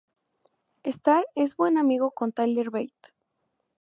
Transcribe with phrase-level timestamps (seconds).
[0.83, 3.13] Starr es buen amigo con Tyler Bate.